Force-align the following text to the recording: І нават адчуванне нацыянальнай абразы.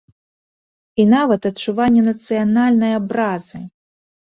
І 1.03 1.05
нават 1.15 1.41
адчуванне 1.51 2.03
нацыянальнай 2.09 2.91
абразы. 3.03 3.65